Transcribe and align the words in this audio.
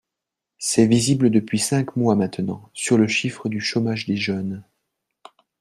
C’est 0.57 0.87
visible 0.87 1.29
depuis 1.29 1.59
cinq 1.59 1.95
mois 1.95 2.15
maintenant 2.15 2.71
sur 2.73 2.97
le 2.97 3.05
chiffre 3.07 3.49
du 3.49 3.61
chômage 3.61 4.07
des 4.07 4.17
jeunes. 4.17 4.63